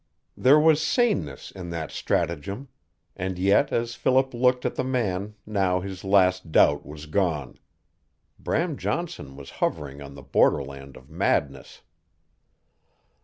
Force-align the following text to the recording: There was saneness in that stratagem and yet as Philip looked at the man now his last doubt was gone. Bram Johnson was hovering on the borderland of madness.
There 0.35 0.59
was 0.59 0.81
saneness 0.81 1.51
in 1.51 1.69
that 1.69 1.91
stratagem 1.91 2.69
and 3.15 3.37
yet 3.37 3.71
as 3.71 3.93
Philip 3.93 4.33
looked 4.33 4.65
at 4.65 4.73
the 4.73 4.83
man 4.83 5.35
now 5.45 5.79
his 5.79 6.03
last 6.03 6.51
doubt 6.51 6.83
was 6.83 7.05
gone. 7.05 7.59
Bram 8.39 8.77
Johnson 8.77 9.35
was 9.35 9.51
hovering 9.61 10.01
on 10.01 10.15
the 10.15 10.23
borderland 10.23 10.97
of 10.97 11.11
madness. 11.11 11.83